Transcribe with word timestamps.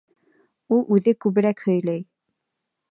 Ул 0.77 0.81
үҙе 0.97 1.13
күберәк 1.27 1.63
һөйләй. 1.67 2.05